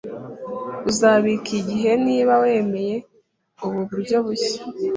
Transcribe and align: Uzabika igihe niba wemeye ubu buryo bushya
Uzabika 0.89 1.49
igihe 1.59 1.91
niba 2.05 2.33
wemeye 2.43 2.95
ubu 3.65 3.79
buryo 3.89 4.17
bushya 4.25 4.61